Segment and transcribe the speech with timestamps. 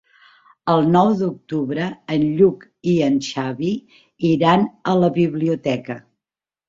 [0.75, 3.75] El nou d'octubre en Lluc i en Xavi
[4.33, 5.99] iran a la biblioteca.